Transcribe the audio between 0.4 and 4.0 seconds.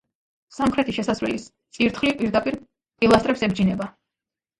სამხრეთი შესასვლელის წირთხლი პირდაპირ პილასტრებს ებჯინება.